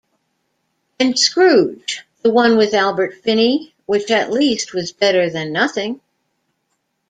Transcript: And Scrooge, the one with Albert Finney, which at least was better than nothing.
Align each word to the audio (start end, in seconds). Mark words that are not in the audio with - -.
And 0.99 1.19
Scrooge, 1.19 2.01
the 2.23 2.31
one 2.31 2.57
with 2.57 2.73
Albert 2.73 3.21
Finney, 3.23 3.71
which 3.85 4.09
at 4.09 4.31
least 4.31 4.73
was 4.73 4.91
better 4.91 5.29
than 5.29 5.53
nothing. 5.53 6.01